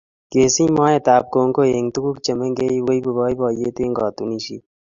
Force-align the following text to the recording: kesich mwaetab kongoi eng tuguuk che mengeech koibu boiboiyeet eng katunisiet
kesich 0.31 0.73
mwaetab 0.75 1.23
kongoi 1.33 1.71
eng 1.77 1.89
tuguuk 1.93 2.17
che 2.25 2.31
mengeech 2.39 2.77
koibu 2.85 3.09
boiboiyeet 3.17 3.77
eng 3.83 3.93
katunisiet 3.97 4.63